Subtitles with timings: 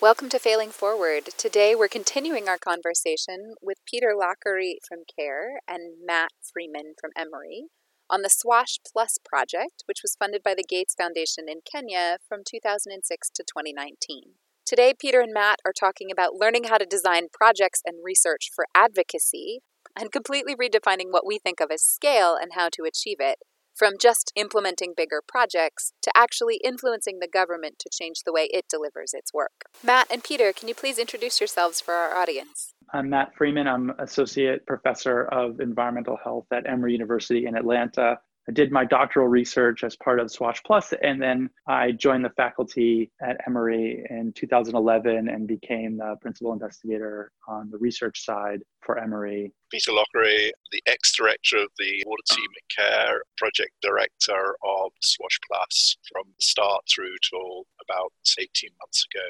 [0.00, 1.26] Welcome to Failing Forward.
[1.36, 7.64] Today we're continuing our conversation with Peter Lochery from CARE and Matt Freeman from Emory
[8.08, 12.40] on the SWASH Plus project, which was funded by the Gates Foundation in Kenya from
[12.46, 14.36] 2006 to 2019.
[14.64, 18.64] Today, Peter and Matt are talking about learning how to design projects and research for
[18.74, 19.60] advocacy
[19.94, 23.36] and completely redefining what we think of as scale and how to achieve it
[23.74, 28.66] from just implementing bigger projects to actually influencing the government to change the way it
[28.68, 29.66] delivers its work.
[29.82, 32.74] Matt and Peter, can you please introduce yourselves for our audience?
[32.92, 33.68] I'm Matt Freeman.
[33.68, 38.18] I'm Associate Professor of Environmental Health at Emory University in Atlanta.
[38.50, 42.30] I did my doctoral research as part of SWASH Plus, and then I joined the
[42.30, 48.98] faculty at Emory in 2011 and became the principal investigator on the research side for
[48.98, 49.52] Emory.
[49.70, 55.96] Peter Lochery, the ex-director of the water team at CARE, project director of SWASH Plus
[56.12, 59.26] from the start through till about 18 months ago.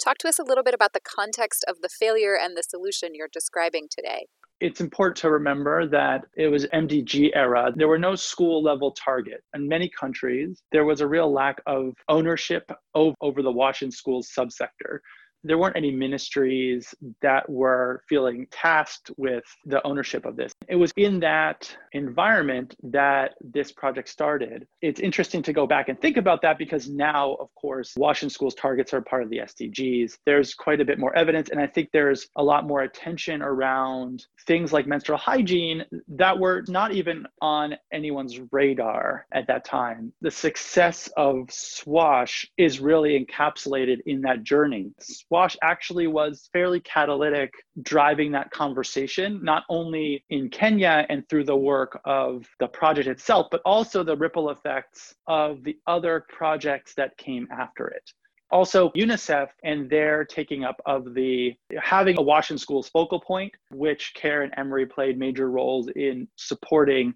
[0.00, 3.16] Talk to us a little bit about the context of the failure and the solution
[3.16, 4.26] you're describing today
[4.60, 7.72] it's important to remember that it was MDG era.
[7.74, 9.42] There were no school level target.
[9.54, 14.30] In many countries, there was a real lack of ownership over the WASH in schools
[14.36, 15.00] subsector
[15.42, 20.52] there weren't any ministries that were feeling tasked with the ownership of this.
[20.68, 24.66] It was in that environment that this project started.
[24.82, 28.30] It's interesting to go back and think about that because now, of course, WASH in
[28.30, 30.18] Schools targets are part of the SDGs.
[30.26, 34.26] There's quite a bit more evidence, and I think there's a lot more attention around
[34.46, 40.12] things like menstrual hygiene that were not even on anyone's radar at that time.
[40.20, 44.90] The success of SWASH is really encapsulated in that journey.
[45.30, 51.56] SWASH actually was fairly catalytic driving that conversation, not only in Kenya and through the
[51.56, 57.16] work of the project itself, but also the ripple effects of the other projects that
[57.16, 58.10] came after it.
[58.50, 63.52] Also unicef and their taking up of the having a WASH in schools focal point
[63.70, 67.14] which care and emory played major roles in supporting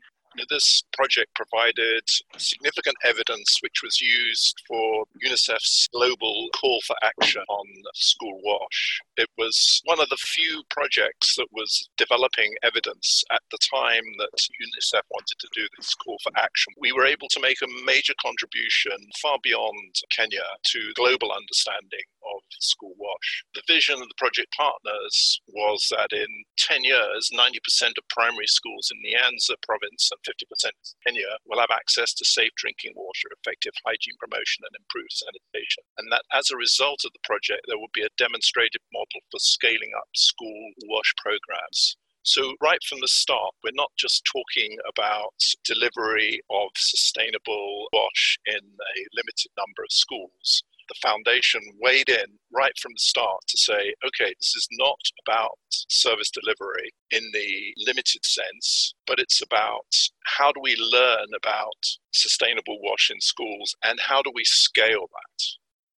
[0.48, 2.03] this project provided
[2.36, 9.00] significant evidence which was used for UNICEF's global call for action on school wash.
[9.16, 14.31] It was one of the few projects that was developing evidence at the time that
[14.34, 16.72] UNICEF wanted to do this call for action.
[16.80, 22.42] We were able to make a major contribution far beyond Kenya to global understanding of
[22.60, 23.13] school wash.
[23.54, 28.90] The vision of the project partners was that in 10 years, 90% of primary schools
[28.92, 30.72] in Nyanza province and 50% in
[31.06, 35.84] Kenya will have access to safe drinking water, effective hygiene promotion, and improved sanitation.
[35.98, 39.38] And that as a result of the project, there will be a demonstrated model for
[39.38, 41.96] scaling up school wash programs.
[42.26, 48.56] So, right from the start, we're not just talking about delivery of sustainable wash in
[48.56, 53.95] a limited number of schools the foundation weighed in right from the start to say,
[54.06, 59.87] okay, this is not about service delivery in the limited sense, but it's about
[60.25, 61.81] how do we learn about
[62.12, 65.45] sustainable wash in schools and how do we scale that?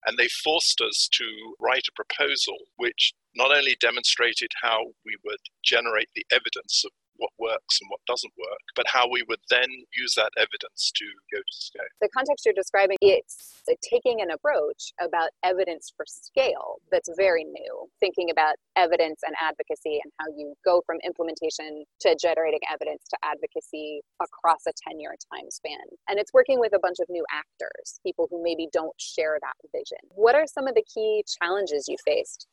[0.07, 1.25] And they forced us to
[1.61, 7.31] write a proposal which not only demonstrated how we would generate the evidence of what
[7.39, 11.39] works and what doesn't work, but how we would then use that evidence to go
[11.39, 11.91] to scale.
[12.01, 17.89] The context you're describing, it's taking an approach about evidence for scale that's very new,
[18.01, 23.17] thinking about evidence and advocacy and how you go from implementation to generating evidence to
[23.25, 25.83] advocacy across a 10 year time span.
[26.09, 29.57] And it's working with a bunch of new actors, people who maybe don't share that
[29.73, 29.99] vision.
[30.11, 32.47] What are some of the key challenges you faced?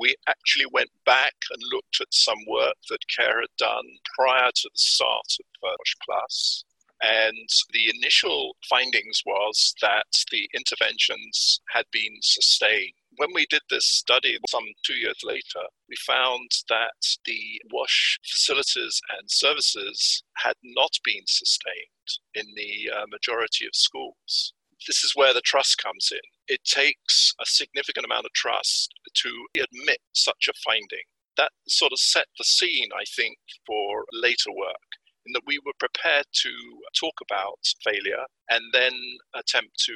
[0.00, 3.84] We actually went back and looked at some work that CARE had done
[4.18, 6.64] prior to the start of WASH Plus.
[7.02, 12.92] And the initial findings was that the interventions had been sustained.
[13.16, 19.00] When we did this study some two years later, we found that the WASH facilities
[19.18, 24.54] and services had not been sustained in the uh, majority of schools
[24.86, 26.20] this is where the trust comes in.
[26.48, 31.06] It takes a significant amount of trust to admit such a finding.
[31.36, 35.72] That sort of set the scene, I think, for later work, in that we were
[35.78, 36.50] prepared to
[36.98, 38.92] talk about failure and then
[39.34, 39.94] attempt to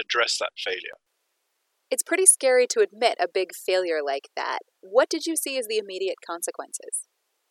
[0.00, 0.98] address that failure.
[1.90, 4.60] It's pretty scary to admit a big failure like that.
[4.80, 7.08] What did you see as the immediate consequences?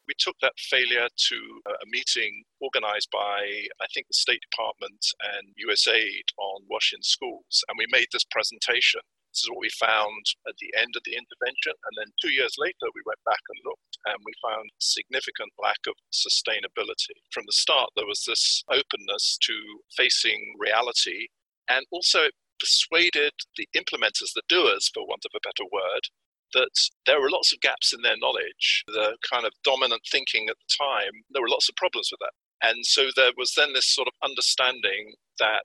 [0.09, 1.38] We took that failure to
[1.69, 3.45] uh, a meeting organized by,
[3.77, 4.97] I think, the State Department
[5.38, 7.61] and USAID on WASH in schools.
[7.69, 9.06] And we made this presentation.
[9.29, 11.77] This is what we found at the end of the intervention.
[11.77, 15.77] And then two years later, we went back and looked and we found significant lack
[15.85, 17.13] of sustainability.
[17.29, 19.53] From the start, there was this openness to
[19.94, 21.29] facing reality.
[21.69, 26.09] And also, it persuaded the implementers, the doers, for want of a better word,
[26.53, 26.69] that
[27.05, 30.85] there were lots of gaps in their knowledge, the kind of dominant thinking at the
[30.85, 32.67] time, there were lots of problems with that.
[32.67, 35.63] And so there was then this sort of understanding that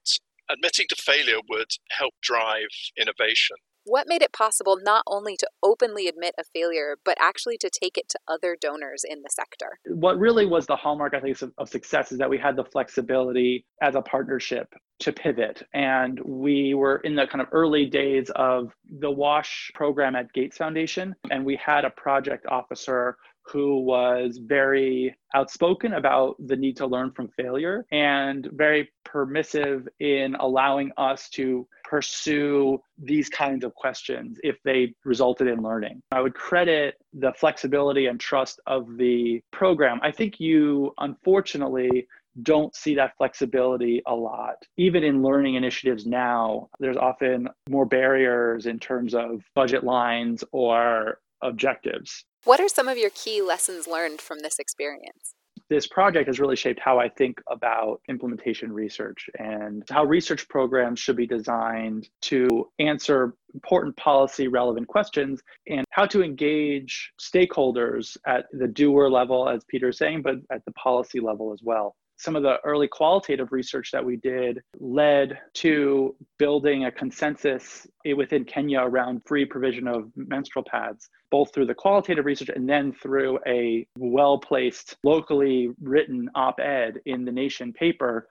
[0.51, 3.57] admitting to failure would help drive innovation.
[3.85, 7.99] What made it possible not only to openly admit a failure, but actually to take
[7.99, 9.79] it to other donors in the sector?
[9.87, 13.67] What really was the hallmark, I think, of, success is that we had the flexibility
[13.83, 15.63] as a partnership to pivot.
[15.75, 20.57] And we were in the kind of early days of the WASH program at Gates
[20.57, 26.87] Foundation, and we had a project officer who was very outspoken about the need to
[26.87, 34.39] learn from failure and very permissive in allowing us to pursue these kinds of questions
[34.43, 36.03] if they resulted in learning.
[36.13, 40.01] I would credit the flexibility and trust of the program.
[40.03, 42.07] I think you, unfortunately,
[42.43, 44.57] don't see that flexibility a lot.
[44.77, 51.21] Even in learning initiatives now, there's often more barriers in terms of budget lines or
[51.43, 52.25] objectives.
[52.45, 55.35] What are some of your key lessons learned from this experience?
[55.71, 61.01] This project has really shaped how I think about implementation research and how research programs
[61.01, 68.45] should be designed to answer important policy relevant questions and how to engage stakeholders at
[68.53, 72.37] the doer level, as Peter is saying, but at the policy level as well some
[72.37, 78.81] of the early qualitative research that we did led to building a consensus within Kenya
[78.81, 83.87] around free provision of menstrual pads, both through the qualitative research and then through a
[83.99, 88.29] well placed, locally written op ed in the Nation paper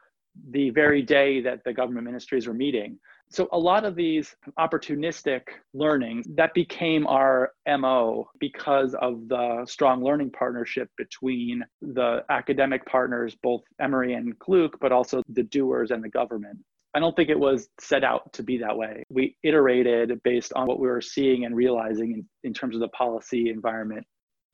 [0.51, 2.99] the very day that the government ministries were meeting.
[3.29, 5.41] So a lot of these opportunistic
[5.73, 13.35] learning that became our MO because of the strong learning partnership between the academic partners,
[13.41, 16.59] both Emory and GLUK, but also the doers and the government.
[16.95, 19.03] I don't think it was set out to be that way.
[19.09, 22.89] We iterated based on what we were seeing and realizing in, in terms of the
[22.89, 24.05] policy environment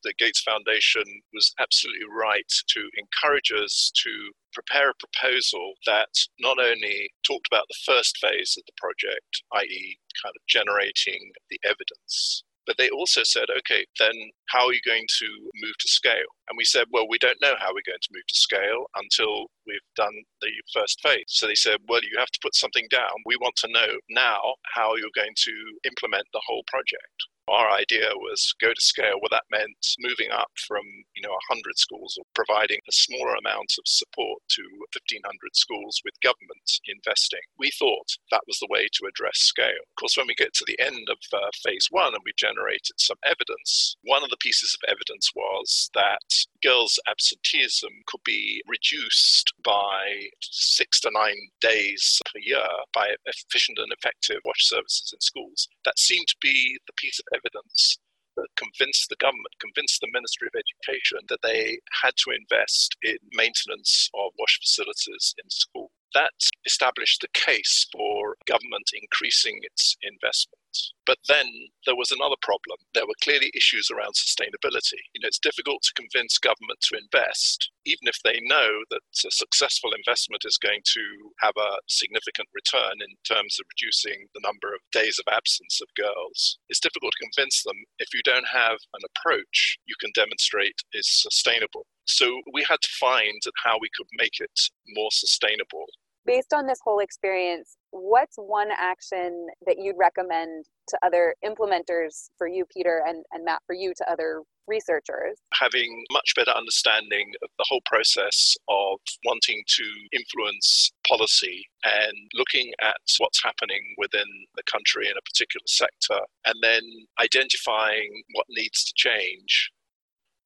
[0.03, 1.03] the Gates Foundation
[1.33, 6.09] was absolutely right to encourage us to prepare a proposal that
[6.39, 11.59] not only talked about the first phase of the project, i.e., kind of generating the
[11.63, 14.13] evidence, but they also said, okay, then
[14.49, 15.25] how are you going to
[15.55, 16.29] move to scale?
[16.49, 19.47] And we said, well, we don't know how we're going to move to scale until
[19.65, 21.25] we've done the first phase.
[21.27, 23.09] So they said, well, you have to put something down.
[23.25, 24.39] We want to know now
[24.75, 25.53] how you're going to
[25.85, 27.17] implement the whole project
[27.49, 29.19] our idea was go to scale.
[29.21, 30.83] Well, that meant moving up from
[31.15, 34.63] you know 100 schools or providing a smaller amount of support to
[34.93, 35.21] 1,500
[35.53, 37.43] schools with government investing.
[37.57, 39.83] We thought that was the way to address scale.
[39.89, 42.97] Of course, when we get to the end of uh, phase one and we generated
[42.97, 46.23] some evidence, one of the pieces of evidence was that
[46.63, 53.91] girls' absenteeism could be reduced by six to nine days per year by efficient and
[53.91, 55.67] effective WASH services in schools.
[55.85, 57.97] That seemed to be the piece of evidence
[58.37, 63.17] that convinced the government, convinced the Ministry of Education that they had to invest in
[63.33, 65.91] maintenance of WASH facilities in school.
[66.13, 66.31] That
[66.65, 70.58] established the case for government increasing its investment.
[71.05, 71.47] But then
[71.85, 72.77] there was another problem.
[72.93, 75.01] There were clearly issues around sustainability.
[75.13, 79.31] You know, it's difficult to convince government to invest, even if they know that a
[79.31, 81.03] successful investment is going to
[81.39, 85.89] have a significant return in terms of reducing the number of days of absence of
[85.97, 86.59] girls.
[86.69, 91.09] It's difficult to convince them if you don't have an approach you can demonstrate is
[91.09, 91.87] sustainable.
[92.05, 94.59] So we had to find how we could make it
[94.95, 95.85] more sustainable
[96.29, 102.47] based on this whole experience, what's one action that you'd recommend to other implementers for
[102.47, 105.39] you, Peter, and, and Matt, for you to other researchers?
[105.55, 112.71] Having much better understanding of the whole process of wanting to influence policy and looking
[112.79, 116.81] at what's happening within the country in a particular sector, and then
[117.19, 119.71] identifying what needs to change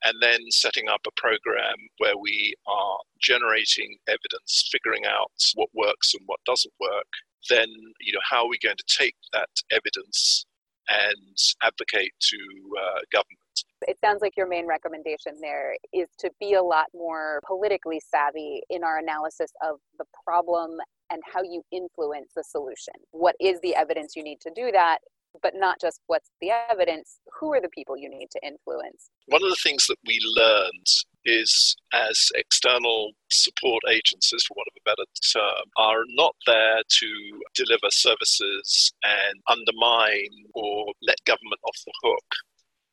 [0.03, 6.13] and then setting up a program where we are generating evidence, figuring out what works
[6.13, 7.07] and what doesn't work,
[7.49, 7.67] then
[8.01, 10.45] you know how are we going to take that evidence
[10.89, 12.37] and advocate to
[12.79, 13.39] uh, government?
[13.87, 18.61] It sounds like your main recommendation there is to be a lot more politically savvy
[18.69, 20.77] in our analysis of the problem
[21.11, 22.93] and how you influence the solution.
[23.11, 24.99] What is the evidence you need to do that?
[25.41, 29.09] But not just what's the evidence, who are the people you need to influence?
[29.27, 30.87] One of the things that we learned
[31.25, 37.09] is as external support agencies, for want of a better term, are not there to
[37.55, 42.35] deliver services and undermine or let government off the hook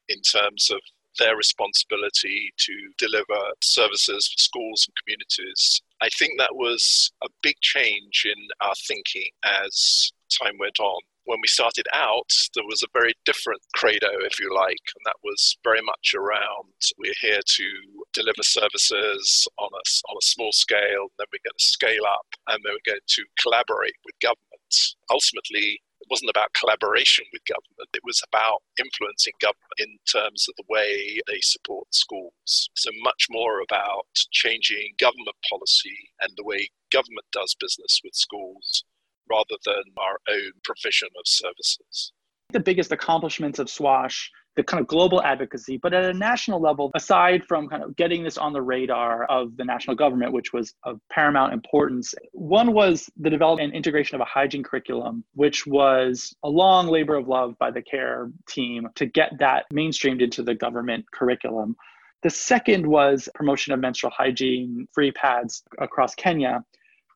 [0.08, 0.80] in terms of
[1.18, 5.82] their responsibility to deliver services for schools and communities.
[6.00, 11.00] I think that was a big change in our thinking as time went on.
[11.30, 15.22] When we started out, there was a very different credo, if you like, and that
[15.22, 17.66] was very much around we're here to
[18.12, 22.58] deliver services on a, on a small scale, then we're going to scale up, and
[22.64, 24.96] then we're going to collaborate with governments.
[25.08, 30.58] Ultimately, it wasn't about collaboration with government, it was about influencing government in terms of
[30.58, 32.70] the way they support schools.
[32.74, 38.82] So, much more about changing government policy and the way government does business with schools
[39.30, 42.12] rather than our own provision of services.
[42.52, 46.90] The biggest accomplishments of SWASH the kind of global advocacy, but at a national level,
[46.94, 50.74] aside from kind of getting this on the radar of the national government, which was
[50.84, 56.34] of paramount importance, one was the development and integration of a hygiene curriculum, which was
[56.42, 60.54] a long labor of love by the CARE team to get that mainstreamed into the
[60.54, 61.76] government curriculum.
[62.22, 66.62] The second was promotion of menstrual hygiene free pads across Kenya.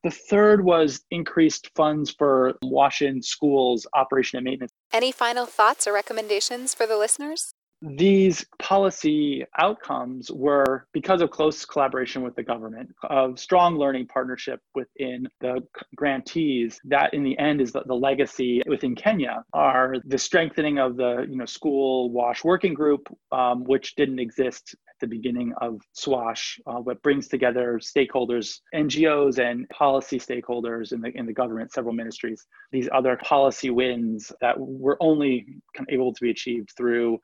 [0.04, 4.72] The third was increased funds for WASH in schools operation and maintenance.
[4.92, 7.54] Any final thoughts or recommendations for the listeners?
[7.86, 14.60] These policy outcomes were because of close collaboration with the government, of strong learning partnership
[14.74, 15.62] within the
[15.94, 16.80] grantees.
[16.84, 19.44] That, in the end, is the, the legacy within Kenya.
[19.52, 24.74] Are the strengthening of the you know school wash working group, um, which didn't exist
[24.88, 31.10] at the beginning of SWASH, uh, brings together stakeholders, NGOs, and policy stakeholders in the
[31.14, 32.46] in the government, several ministries.
[32.72, 35.46] These other policy wins that were only
[35.90, 37.18] able to be achieved through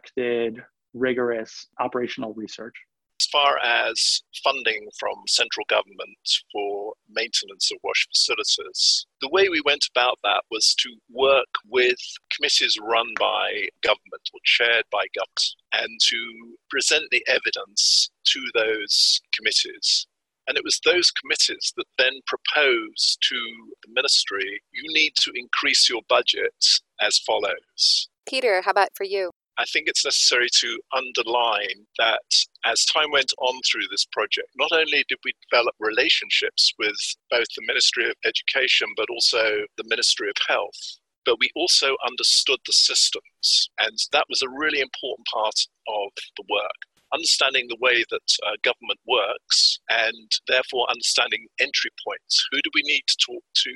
[0.00, 0.62] directed,
[0.94, 2.74] rigorous operational research
[3.20, 6.18] As far as funding from central government
[6.52, 11.98] for maintenance of wash facilities, the way we went about that was to work with
[12.34, 19.20] committees run by government or chaired by government and to present the evidence to those
[19.36, 20.06] committees.
[20.48, 23.36] And it was those committees that then proposed to
[23.84, 26.64] the ministry you need to increase your budget
[27.00, 28.08] as follows.
[28.26, 29.30] Peter, how about for you?
[29.60, 32.24] I think it's necessary to underline that
[32.64, 36.96] as time went on through this project, not only did we develop relationships with
[37.30, 40.80] both the Ministry of Education but also the Ministry of Health,
[41.26, 43.68] but we also understood the systems.
[43.78, 46.80] And that was a really important part of the work.
[47.12, 52.48] Understanding the way that uh, government works and therefore understanding entry points.
[52.50, 53.72] Who do we need to talk to?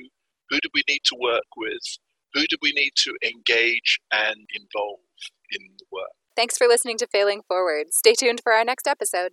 [0.49, 1.85] Who do we need to work with?
[2.33, 5.04] Who do we need to engage and involve?
[5.51, 6.11] In the work.
[6.35, 7.87] Thanks for listening to Failing Forward.
[7.93, 9.31] Stay tuned for our next episode.